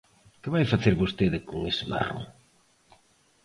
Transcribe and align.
¿Que 0.41 0.49
vai 0.53 0.65
facer 0.73 0.93
vostede 1.01 1.39
con 1.49 1.59
ese 1.71 1.83
marrón? 1.91 2.23